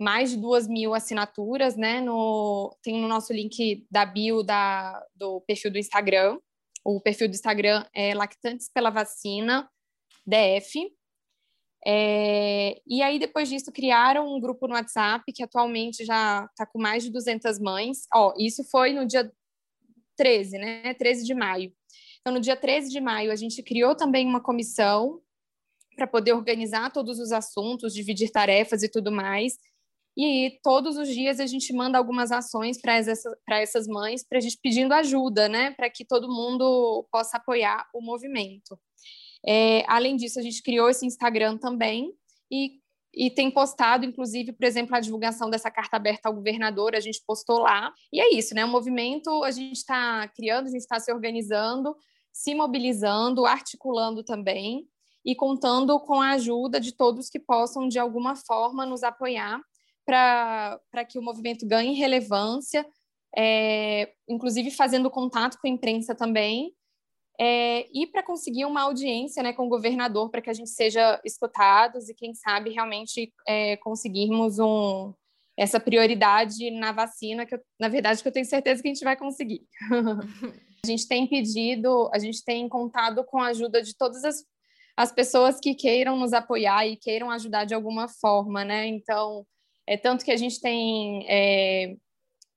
[0.00, 2.00] mais de duas mil assinaturas, né?
[2.00, 6.38] No, tem no nosso link da bio da, do perfil do Instagram.
[6.82, 9.70] O perfil do Instagram é Lactantes pela Vacina
[10.26, 10.90] DF.
[11.86, 16.80] É, e aí, depois disso, criaram um grupo no WhatsApp que atualmente já está com
[16.80, 18.06] mais de 200 mães.
[18.14, 19.30] Ó, isso foi no dia
[20.16, 20.94] 13, né?
[20.94, 21.72] 13 de maio.
[22.20, 25.20] Então, no dia 13 de maio, a gente criou também uma comissão
[25.94, 29.58] para poder organizar todos os assuntos, dividir tarefas e tudo mais.
[30.16, 34.40] E todos os dias a gente manda algumas ações para essa, essas mães, para a
[34.40, 35.70] gente pedindo ajuda, né?
[35.72, 38.78] Para que todo mundo possa apoiar o movimento.
[39.46, 42.12] É, além disso, a gente criou esse Instagram também
[42.50, 42.80] e,
[43.14, 47.22] e tem postado, inclusive, por exemplo, a divulgação dessa carta aberta ao governador, a gente
[47.26, 47.92] postou lá.
[48.12, 48.64] E é isso, né?
[48.64, 51.96] O movimento a gente está criando, a gente está se organizando,
[52.32, 54.86] se mobilizando, articulando também
[55.24, 59.60] e contando com a ajuda de todos que possam, de alguma forma, nos apoiar
[60.10, 62.84] para que o movimento ganhe relevância,
[63.36, 66.74] é, inclusive fazendo contato com a imprensa também,
[67.38, 71.20] é, e para conseguir uma audiência né, com o governador, para que a gente seja
[71.24, 75.14] escutados e, quem sabe, realmente é, conseguirmos um,
[75.56, 79.04] essa prioridade na vacina, que eu, na verdade que eu tenho certeza que a gente
[79.04, 79.62] vai conseguir.
[80.84, 84.44] a gente tem pedido, a gente tem contado com a ajuda de todas as,
[84.96, 88.86] as pessoas que queiram nos apoiar e queiram ajudar de alguma forma, né?
[88.86, 89.46] Então,
[89.86, 91.96] é tanto que a gente tem é,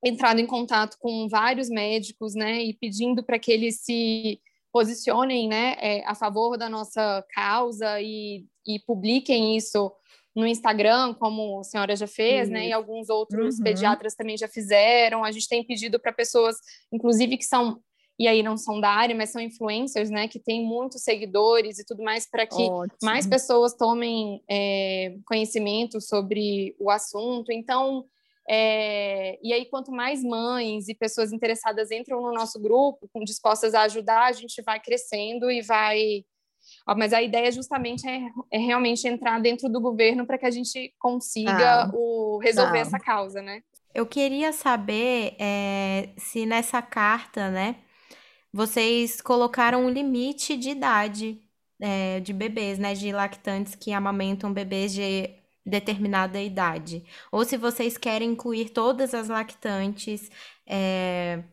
[0.04, 4.40] entrado em contato com vários médicos, né, e pedindo para que eles se
[4.72, 9.92] posicionem, né, é, a favor da nossa causa e, e publiquem isso
[10.36, 12.68] no Instagram, como a senhora já fez, né?
[12.68, 13.64] E alguns outros uhum.
[13.64, 15.24] pediatras também já fizeram.
[15.24, 16.58] A gente tem pedido para pessoas,
[16.92, 17.80] inclusive que são
[18.18, 21.86] e aí não são da área, mas são influencers, né, que têm muitos seguidores e
[21.86, 22.98] tudo mais, para que Ótimo.
[23.02, 27.52] mais pessoas tomem é, conhecimento sobre o assunto.
[27.52, 28.06] Então,
[28.48, 33.84] é, e aí, quanto mais mães e pessoas interessadas entram no nosso grupo, dispostas a
[33.84, 36.24] ajudar, a gente vai crescendo e vai.
[36.96, 40.94] Mas a ideia justamente é, é realmente entrar dentro do governo para que a gente
[41.00, 42.78] consiga ah, o, resolver tá.
[42.80, 43.62] essa causa, né?
[43.94, 47.76] Eu queria saber é, se nessa carta, né,
[48.54, 51.42] vocês colocaram um limite de idade
[51.80, 55.30] é, de bebês, né, de lactantes que amamentam bebês de
[55.66, 57.04] determinada idade.
[57.32, 60.30] Ou se vocês querem incluir todas as lactantes
[60.68, 61.44] é,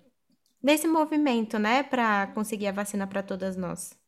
[0.62, 3.98] nesse movimento, né, para conseguir a vacina para todas nós.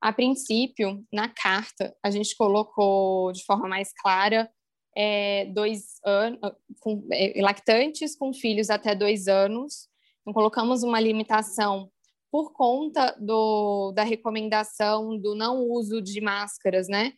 [0.00, 4.50] A princípio, na carta, a gente colocou de forma mais clara
[4.96, 6.40] é, dois anos,
[6.80, 9.89] com, é, lactantes com filhos até dois anos.
[10.30, 11.90] Então, colocamos uma limitação
[12.30, 17.12] por conta do, da recomendação do não uso de máscaras, né,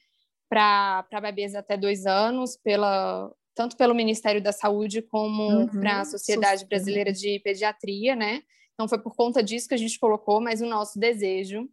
[0.48, 6.04] para bebês até dois anos, pela, tanto pelo Ministério da Saúde como uhum, para a
[6.06, 8.42] Sociedade Brasileira de Pediatria, né?
[8.72, 11.68] Então, foi por conta disso que a gente colocou, mas o nosso desejo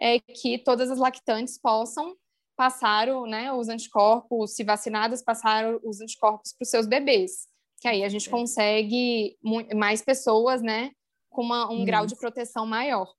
[0.00, 2.16] é que todas as lactantes possam
[2.56, 7.51] passar o, né, os anticorpos, se vacinadas, passar os anticorpos para os seus bebês.
[7.82, 9.36] Que aí a gente consegue
[9.74, 10.92] mais pessoas, né,
[11.28, 13.12] com uma, um grau de proteção maior.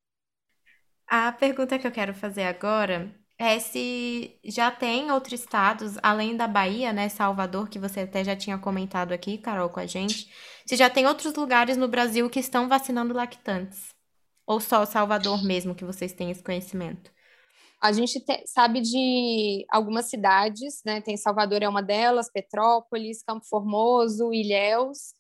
[1.06, 6.48] A pergunta que eu quero fazer agora é se já tem outros estados, além da
[6.48, 10.32] Bahia, né, Salvador, que você até já tinha comentado aqui, Carol, com a gente,
[10.66, 13.94] se já tem outros lugares no Brasil que estão vacinando lactantes.
[14.48, 17.12] Ou só Salvador mesmo que vocês têm esse conhecimento?
[17.84, 21.02] A gente te, sabe de algumas cidades, né?
[21.02, 25.14] Tem Salvador é uma delas, Petrópolis, Campo Formoso, Ilhéus.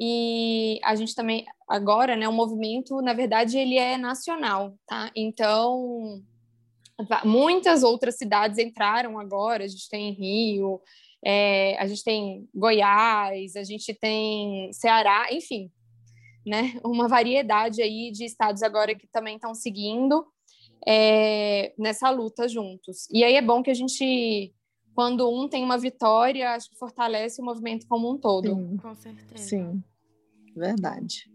[0.00, 5.12] E a gente também agora, né, o movimento, na verdade, ele é nacional, tá?
[5.14, 6.20] Então,
[7.24, 10.80] muitas outras cidades entraram agora, a gente tem Rio,
[11.24, 15.70] é, a gente tem Goiás, a gente tem Ceará, enfim,
[16.44, 16.80] né?
[16.84, 20.26] Uma variedade aí de estados agora que também estão seguindo
[20.86, 23.08] é, nessa luta juntos.
[23.10, 24.52] E aí é bom que a gente,
[24.94, 28.54] quando um tem uma vitória, acho que fortalece o movimento como um todo.
[28.54, 29.44] Sim, com certeza.
[29.44, 29.82] Sim,
[30.56, 31.32] verdade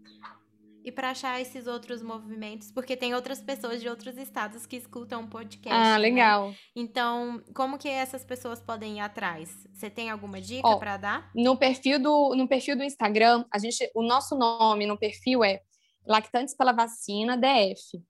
[0.88, 5.24] e para achar esses outros movimentos, porque tem outras pessoas de outros estados que escutam
[5.24, 5.78] o podcast.
[5.78, 5.98] Ah, né?
[5.98, 6.48] legal.
[6.48, 6.56] Né?
[6.74, 9.50] Então, como que essas pessoas podem ir atrás?
[9.74, 11.30] Você tem alguma dica para dar?
[11.34, 15.60] No perfil do no perfil do Instagram, a gente o nosso nome no perfil é
[16.06, 18.02] Lactantes pela Vacina DF.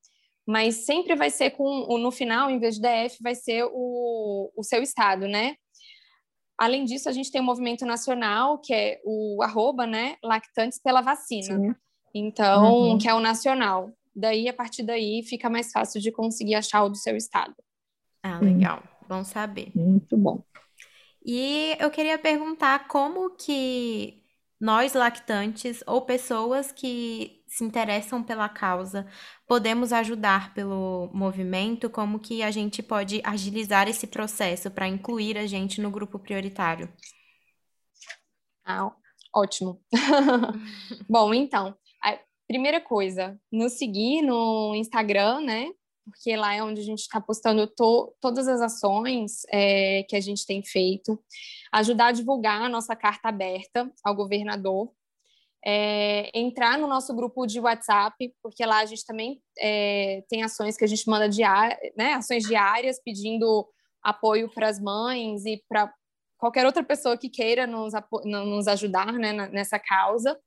[0.48, 4.62] Mas sempre vai ser com no final, em vez de DF, vai ser o, o
[4.62, 5.56] seu estado, né?
[6.56, 10.16] Além disso, a gente tem o um movimento nacional, que é o arroba, né?
[10.24, 11.54] Lactantes pela vacina.
[11.54, 11.74] Sim.
[12.14, 12.98] Então, uhum.
[12.98, 13.92] que é o nacional.
[14.16, 17.54] Daí, a partir daí, fica mais fácil de conseguir achar o do seu estado.
[18.22, 18.82] Ah, legal.
[19.06, 19.70] Bom saber.
[19.74, 20.42] Muito bom.
[21.22, 24.24] E eu queria perguntar como que
[24.58, 29.06] nós lactantes ou pessoas que se interessam pela causa
[29.46, 35.46] podemos ajudar pelo movimento, como que a gente pode agilizar esse processo para incluir a
[35.46, 36.92] gente no grupo prioritário?
[38.64, 38.92] Ah,
[39.34, 39.80] ótimo.
[41.08, 41.74] Bom, então,
[42.48, 45.68] Primeira coisa, nos seguir no Instagram, né?
[46.02, 50.20] Porque lá é onde a gente está postando to todas as ações é, que a
[50.20, 51.22] gente tem feito.
[51.70, 54.90] Ajudar a divulgar a nossa carta aberta ao governador.
[55.64, 60.76] É, entrar no nosso grupo de WhatsApp, porque lá a gente também é, tem ações
[60.76, 62.14] que a gente manda diárias, né?
[62.14, 63.68] Ações diárias pedindo
[64.02, 65.92] apoio para as mães e para
[66.38, 67.92] qualquer outra pessoa que queira nos,
[68.24, 70.38] nos ajudar né, nessa causa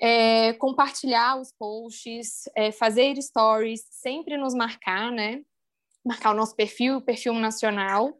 [0.00, 5.42] é, compartilhar os posts, é, fazer stories, sempre nos marcar, né?
[6.04, 8.12] Marcar o nosso perfil, o perfil nacional,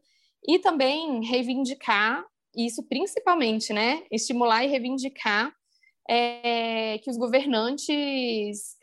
[0.47, 2.25] e também reivindicar
[2.57, 4.05] isso principalmente, né?
[4.11, 5.53] Estimular e reivindicar
[6.09, 8.77] é, que os governantes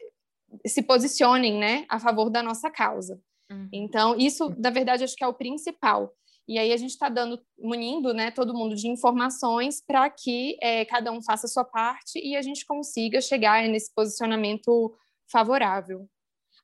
[0.65, 3.19] se posicionem, né, a favor da nossa causa.
[3.51, 3.69] Uhum.
[3.71, 6.13] Então, isso, na verdade, acho que é o principal.
[6.47, 10.84] E aí a gente está dando, munindo né, todo mundo de informações para que é,
[10.86, 14.95] cada um faça a sua parte e a gente consiga chegar nesse posicionamento
[15.31, 16.10] favorável.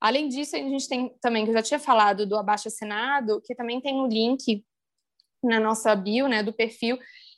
[0.01, 3.55] Além disso, a gente tem também, que eu já tinha falado do Abaixo Assinado, que
[3.55, 4.63] também tem um link
[5.45, 6.97] na nossa bio, né, do perfil,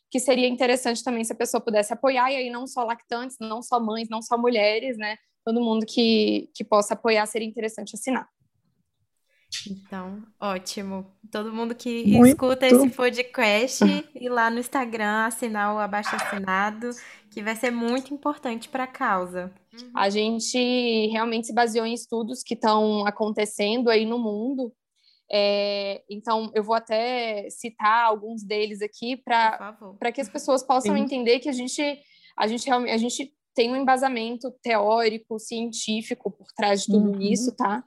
[0.10, 3.62] que seria interessante também se a pessoa pudesse apoiar, e aí não só lactantes, não
[3.62, 8.28] só mães, não só mulheres, né, todo mundo que, que possa apoiar seria interessante assinar.
[9.70, 11.06] Então, ótimo.
[11.32, 12.28] Todo mundo que Muito.
[12.28, 13.84] escuta esse podcast
[14.14, 16.90] e lá no Instagram assinar o abaixo assinado,
[17.32, 19.54] que vai ser muito importante para a causa.
[19.96, 24.74] A gente realmente se baseou em estudos que estão acontecendo aí no mundo.
[25.32, 31.02] É, então, eu vou até citar alguns deles aqui para que as pessoas possam Sim.
[31.02, 31.82] entender que a gente,
[32.38, 37.22] a gente a gente tem um embasamento teórico, científico por trás de tudo uhum.
[37.22, 37.84] isso, tá?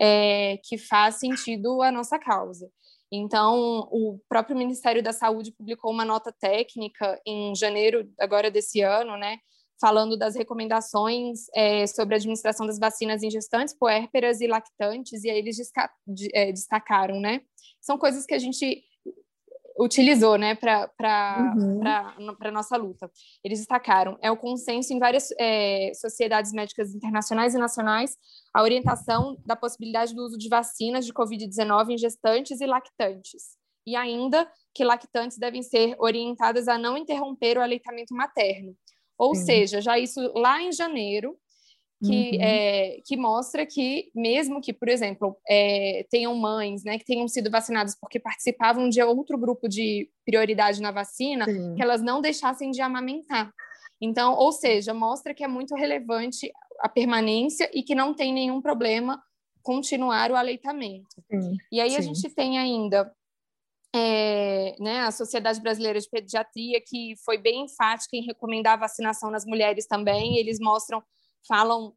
[0.00, 2.70] é, que faz sentido a nossa causa.
[3.12, 9.16] Então, o próprio Ministério da Saúde publicou uma nota técnica em janeiro agora desse ano,
[9.18, 9.38] né,
[9.80, 15.30] falando das recomendações é, sobre a administração das vacinas em gestantes, puérperas e lactantes, e
[15.30, 15.58] aí eles
[16.34, 17.40] é, destacaram, né?
[17.80, 18.84] São coisas que a gente
[19.78, 21.80] utilizou, né, para uhum.
[21.84, 23.10] a nossa luta.
[23.42, 28.16] Eles destacaram, é o consenso em várias é, sociedades médicas internacionais e nacionais,
[28.52, 33.58] a orientação da possibilidade do uso de vacinas de Covid-19 em gestantes e lactantes.
[33.86, 38.76] E ainda que lactantes devem ser orientadas a não interromper o aleitamento materno.
[39.20, 41.36] Ou seja, já isso lá em janeiro,
[42.02, 42.42] que, uhum.
[42.42, 47.50] é, que mostra que, mesmo que, por exemplo, é, tenham mães né, que tenham sido
[47.50, 51.74] vacinadas porque participavam de outro grupo de prioridade na vacina, Sim.
[51.74, 53.52] que elas não deixassem de amamentar.
[54.00, 56.50] Então, ou seja, mostra que é muito relevante
[56.80, 59.22] a permanência e que não tem nenhum problema
[59.62, 61.22] continuar o aleitamento.
[61.30, 61.58] Sim.
[61.70, 61.96] E aí Sim.
[61.96, 63.12] a gente tem ainda
[63.94, 69.30] é, né, a Sociedade Brasileira de Pediatria, que foi bem enfática em recomendar a vacinação
[69.30, 71.02] nas mulheres também, eles mostram
[71.48, 71.92] falam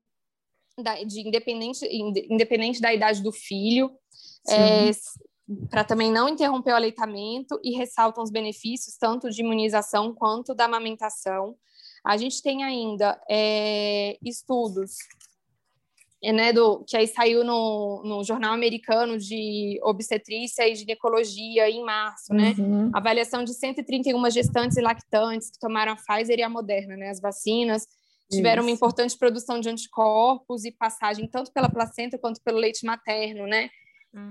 [0.82, 3.92] da, de independente, independente da idade do filho,
[4.50, 4.90] é,
[5.70, 10.66] para também não interromper o aleitamento e ressaltam os benefícios tanto de imunização quanto da
[10.66, 11.56] amamentação.
[12.04, 14.96] A gente tem ainda é, estudos
[16.32, 22.34] né, do, que aí saiu no, no Jornal Americano de Obstetrícia e Ginecologia em março,
[22.34, 22.56] né?
[22.58, 22.90] Uhum.
[22.94, 27.10] Avaliação de 131 gestantes e lactantes que tomaram a Pfizer e a Moderna, né?
[27.10, 27.86] As vacinas,
[28.32, 28.70] tiveram Isso.
[28.70, 33.70] uma importante produção de anticorpos e passagem tanto pela placenta quanto pelo leite materno, né?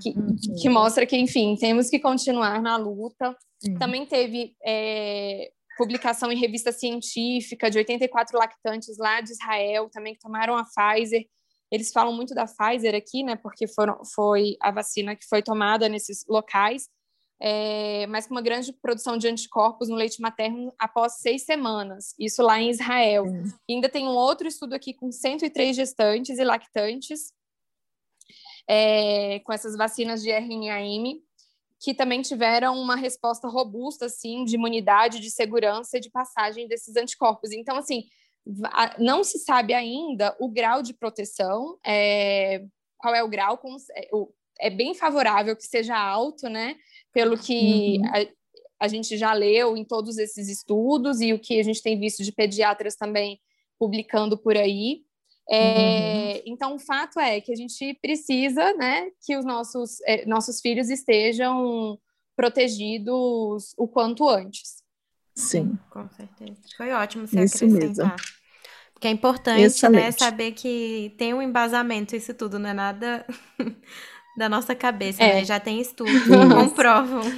[0.01, 0.37] Que, uhum.
[0.61, 3.37] que mostra que, enfim, temos que continuar na luta.
[3.67, 3.75] Uhum.
[3.79, 10.21] Também teve é, publicação em revista científica de 84 lactantes lá de Israel, também que
[10.21, 11.27] tomaram a Pfizer.
[11.73, 13.35] Eles falam muito da Pfizer aqui, né?
[13.35, 16.89] Porque foram, foi a vacina que foi tomada nesses locais
[17.45, 22.41] é, mas com uma grande produção de anticorpos no leite materno após seis semanas, isso
[22.41, 23.25] lá em Israel.
[23.25, 23.45] Uhum.
[23.69, 27.33] Ainda tem um outro estudo aqui com 103 gestantes e lactantes,
[28.71, 31.19] é, com essas vacinas de RNAM,
[31.81, 36.95] que também tiveram uma resposta robusta, assim, de imunidade, de segurança e de passagem desses
[36.95, 37.51] anticorpos.
[37.51, 38.05] Então, assim,
[38.99, 42.65] não se sabe ainda o grau de proteção, é,
[42.99, 43.61] qual é o grau,
[43.95, 44.09] é,
[44.61, 46.77] é bem favorável que seja alto, né?
[47.13, 48.07] pelo que uhum.
[48.07, 48.27] a,
[48.87, 52.25] a gente já leu em todos esses estudos e o que a gente tem visto
[52.25, 53.41] de pediatras também
[53.79, 55.03] publicando por aí.
[55.51, 56.43] É, uhum.
[56.47, 60.89] Então, o fato é que a gente precisa né, que os nossos, é, nossos filhos
[60.89, 61.99] estejam
[62.35, 64.82] protegidos o quanto antes.
[65.35, 65.79] Sim.
[65.91, 66.61] Com certeza.
[66.77, 68.11] Foi ótimo você isso acrescentar.
[68.11, 68.43] Mesmo.
[68.93, 73.27] Porque é importante né, saber que tem um embasamento, isso tudo, não é nada
[74.39, 75.35] da nossa cabeça, é.
[75.35, 75.45] né?
[75.45, 77.23] Já tem estudos que comprovam.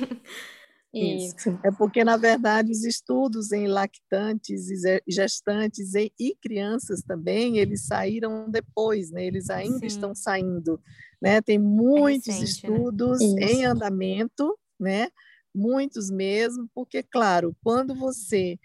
[0.95, 1.59] Isso.
[1.65, 4.69] É porque, na verdade, os estudos em lactantes,
[5.09, 9.27] gestantes e crianças também, eles saíram depois, né?
[9.27, 9.87] Eles ainda Sim.
[9.87, 10.81] estão saindo,
[11.21, 11.41] né?
[11.43, 12.77] Tem muitos é recente, né?
[12.77, 13.53] estudos né?
[13.53, 15.09] em andamento, né?
[15.55, 18.59] Muitos mesmo, porque, claro, quando você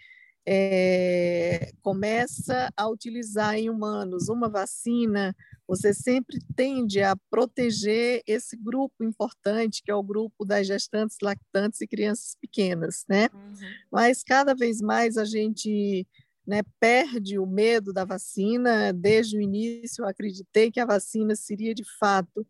[0.46, 5.36] é, começa a utilizar em humanos uma vacina
[5.70, 11.80] você sempre tende a proteger esse grupo importante, que é o grupo das gestantes, lactantes
[11.80, 13.30] e crianças pequenas, né?
[13.32, 13.70] Uhum.
[13.92, 16.08] Mas cada vez mais a gente
[16.50, 18.92] né, perde o medo da vacina.
[18.92, 22.46] Desde o início, eu acreditei que a vacina seria, de fato,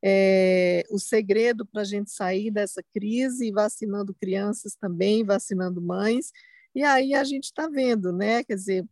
[0.00, 6.30] é, o segredo para a gente sair dessa crise, vacinando crianças também, vacinando mães.
[6.72, 8.44] E aí a gente está vendo, né?
[8.44, 8.86] Quer dizer,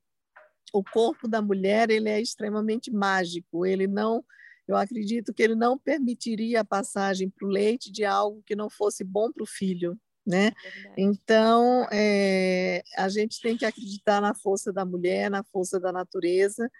[0.72, 3.64] o corpo da mulher ele é extremamente mágico.
[3.64, 4.24] Ele não,
[4.66, 8.68] eu acredito que ele não permitiria a passagem para o leite de algo que não
[8.68, 9.96] fosse bom para o filho,
[10.28, 10.48] né?
[10.48, 10.52] É
[10.98, 16.70] então é, a gente tem que acreditar na força da mulher, na força da natureza,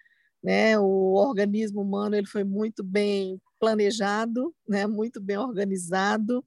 [0.42, 0.78] né?
[0.78, 4.86] O organismo humano ele foi muito bem planejado, né?
[4.86, 6.44] Muito bem organizado,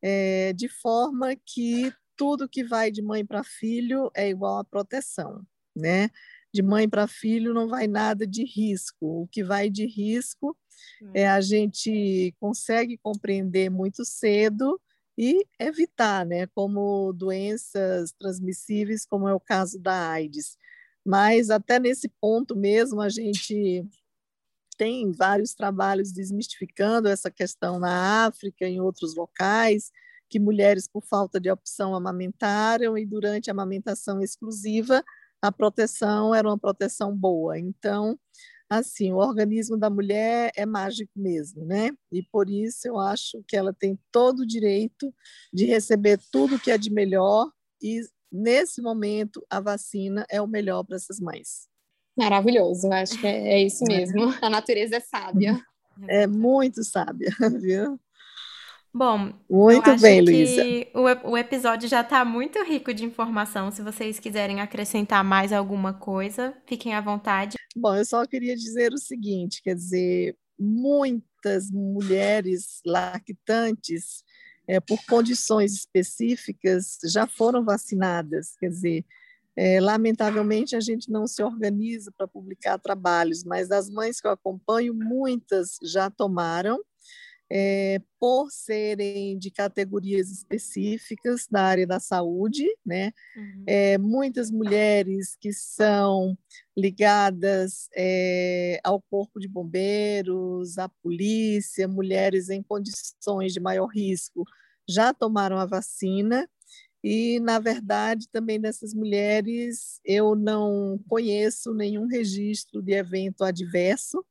[0.00, 5.44] é, de forma que tudo que vai de mãe para filho é igual a proteção,
[5.74, 6.08] né?
[6.52, 9.22] de mãe para filho não vai nada de risco.
[9.22, 10.56] O que vai de risco
[11.14, 11.34] é hum.
[11.34, 14.80] a gente consegue compreender muito cedo
[15.18, 20.56] e evitar, né, como doenças transmissíveis, como é o caso da AIDS.
[21.04, 23.84] Mas até nesse ponto mesmo a gente
[24.76, 29.90] tem vários trabalhos desmistificando essa questão na África, em outros locais,
[30.30, 35.04] que mulheres por falta de opção amamentaram e durante a amamentação exclusiva
[35.42, 37.58] a proteção era uma proteção boa.
[37.58, 38.16] Então,
[38.68, 41.90] assim, o organismo da mulher é mágico mesmo, né?
[42.12, 45.12] E por isso eu acho que ela tem todo o direito
[45.52, 47.50] de receber tudo que é de melhor
[47.82, 48.00] e
[48.30, 51.68] nesse momento a vacina é o melhor para essas mães.
[52.16, 54.34] Maravilhoso, acho que é, é isso mesmo.
[54.42, 55.58] A natureza é sábia.
[56.08, 57.98] É muito sábia, viu?
[58.92, 60.62] Bom, muito bem, Luísa.
[60.94, 63.70] O, o episódio já está muito rico de informação.
[63.70, 67.56] Se vocês quiserem acrescentar mais alguma coisa, fiquem à vontade.
[67.76, 74.24] Bom, eu só queria dizer o seguinte: quer dizer, muitas mulheres lactantes,
[74.66, 78.56] é, por condições específicas, já foram vacinadas.
[78.58, 79.04] Quer dizer,
[79.54, 84.30] é, lamentavelmente a gente não se organiza para publicar trabalhos, mas das mães que eu
[84.30, 86.80] acompanho, muitas já tomaram
[87.50, 93.12] é, por serem de categorias específicas da área da saúde, né?
[93.36, 93.64] Uhum.
[93.66, 96.36] É, muitas mulheres que são
[96.76, 104.44] ligadas é, ao corpo de bombeiros, à polícia, mulheres em condições de maior risco
[104.88, 106.48] já tomaram a vacina.
[107.04, 114.24] E, na verdade, também dessas mulheres, eu não conheço nenhum registro de evento adverso,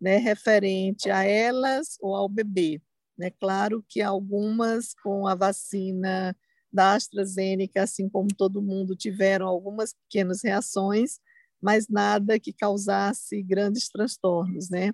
[0.00, 2.80] né, referente a elas ou ao bebê.
[3.20, 6.36] É claro que algumas com a vacina
[6.72, 11.18] da AstraZeneca, assim como todo mundo, tiveram algumas pequenas reações,
[11.60, 14.92] mas nada que causasse grandes transtornos, né?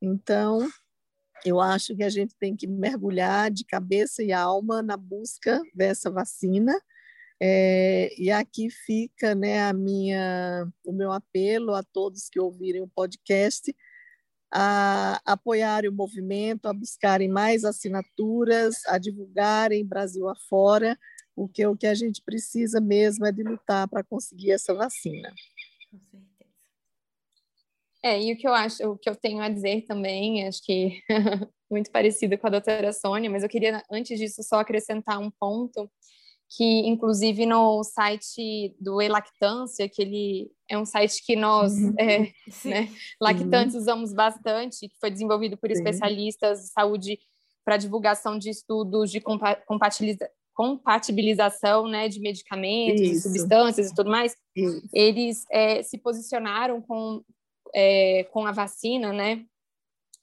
[0.00, 0.68] Então,
[1.44, 6.10] eu acho que a gente tem que mergulhar de cabeça e alma na busca dessa
[6.10, 6.72] vacina.
[7.40, 12.88] É, e aqui fica né, a minha, o meu apelo a todos que ouvirem o
[12.88, 13.74] podcast
[14.52, 20.98] a apoiarem o movimento, a buscarem mais assinaturas, a divulgarem Brasil afora,
[21.34, 25.32] porque o que a gente precisa mesmo é de lutar para conseguir essa vacina.
[25.90, 26.32] Com certeza.
[28.04, 31.00] É, e o que eu acho, o que eu tenho a dizer também, acho que
[31.70, 35.90] muito parecido com a doutora Sônia, mas eu queria, antes disso, só acrescentar um ponto
[36.56, 41.94] que inclusive no site do Elactância, que ele é um site que nós, uhum.
[41.98, 42.18] é,
[42.64, 42.88] né,
[43.20, 43.80] lactantes, uhum.
[43.80, 45.74] usamos bastante, que foi desenvolvido por Sim.
[45.74, 47.18] especialistas de saúde
[47.64, 54.36] para divulgação de estudos de compatibiliza compatibilização né, de medicamentos, de substâncias e tudo mais.
[54.54, 54.86] Isso.
[54.92, 57.24] Eles é, se posicionaram com,
[57.74, 59.46] é, com a vacina, né?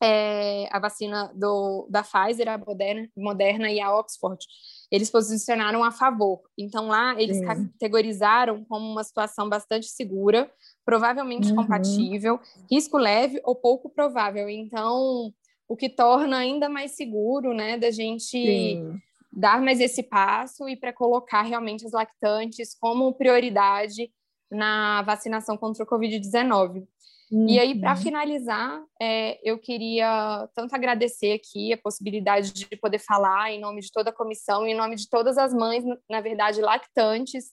[0.01, 4.45] É, a vacina do, da Pfizer, a Moderna, Moderna e a Oxford
[4.91, 6.41] eles posicionaram a favor.
[6.57, 7.45] Então, lá, eles Sim.
[7.45, 10.51] categorizaram como uma situação bastante segura,
[10.83, 11.57] provavelmente uhum.
[11.57, 14.49] compatível, risco leve ou pouco provável.
[14.49, 15.31] Então,
[15.67, 18.99] o que torna ainda mais seguro, né, da gente Sim.
[19.31, 24.11] dar mais esse passo e para colocar realmente as lactantes como prioridade
[24.51, 26.87] na vacinação contra o Covid-19.
[27.31, 27.47] Uhum.
[27.47, 28.01] E aí, para uhum.
[28.01, 33.91] finalizar, é, eu queria tanto agradecer aqui a possibilidade de poder falar em nome de
[33.91, 37.51] toda a comissão, em nome de todas as mães, na verdade, lactantes,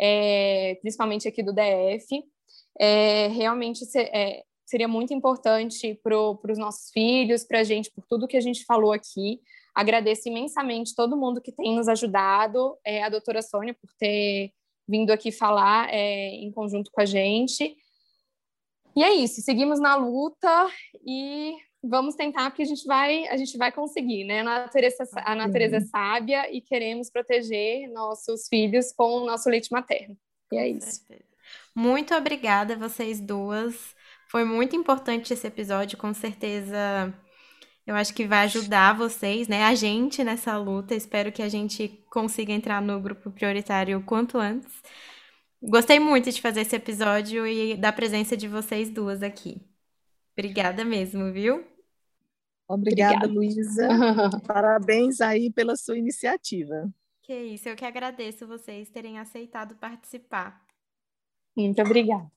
[0.00, 2.24] é, principalmente aqui do DF.
[2.80, 8.28] É, realmente é, seria muito importante para os nossos filhos, para a gente, por tudo
[8.28, 9.40] que a gente falou aqui.
[9.74, 14.52] Agradeço imensamente todo mundo que tem nos ajudado, é, a doutora Sônia por ter
[14.88, 17.76] vindo aqui falar é, em conjunto com a gente.
[18.98, 20.68] E é isso, seguimos na luta
[21.06, 24.40] e vamos tentar porque a gente vai, a gente vai conseguir, né?
[24.40, 29.70] A natureza, a natureza é sábia e queremos proteger nossos filhos com o nosso leite
[29.70, 30.18] materno.
[30.50, 31.06] E é isso.
[31.72, 33.94] Muito obrigada vocês duas.
[34.28, 37.14] Foi muito importante esse episódio, com certeza.
[37.86, 39.62] Eu acho que vai ajudar vocês, né?
[39.62, 40.92] A gente nessa luta.
[40.92, 44.82] Espero que a gente consiga entrar no grupo prioritário o quanto antes.
[45.62, 49.60] Gostei muito de fazer esse episódio e da presença de vocês duas aqui.
[50.32, 51.64] Obrigada mesmo, viu?
[52.68, 53.26] Obrigada, Obrigada.
[53.26, 53.88] Luísa.
[54.46, 56.92] Parabéns aí pela sua iniciativa.
[57.22, 60.66] Que isso, eu que agradeço vocês terem aceitado participar.
[61.56, 62.30] Muito obrigada.